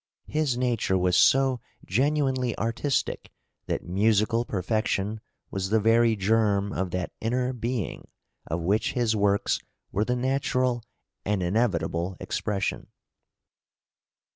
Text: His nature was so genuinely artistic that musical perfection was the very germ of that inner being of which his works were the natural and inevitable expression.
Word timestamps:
His 0.25 0.57
nature 0.57 0.97
was 0.97 1.15
so 1.15 1.61
genuinely 1.85 2.57
artistic 2.57 3.29
that 3.67 3.83
musical 3.83 4.45
perfection 4.45 5.21
was 5.51 5.69
the 5.69 5.79
very 5.79 6.15
germ 6.15 6.73
of 6.73 6.89
that 6.89 7.11
inner 7.21 7.53
being 7.53 8.07
of 8.47 8.61
which 8.61 8.93
his 8.93 9.15
works 9.15 9.59
were 9.91 10.03
the 10.03 10.15
natural 10.15 10.81
and 11.23 11.43
inevitable 11.43 12.17
expression. 12.19 12.87